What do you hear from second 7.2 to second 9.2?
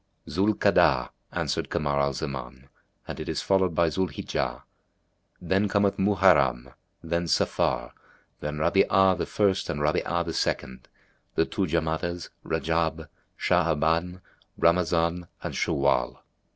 Safar, then Rabí'a